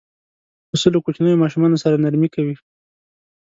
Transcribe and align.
پسه 0.69 0.87
له 0.93 0.99
کوچنیو 1.05 1.41
ماشومانو 1.43 1.81
سره 1.83 2.01
نرمي 2.03 2.29
کوي. 2.35 2.55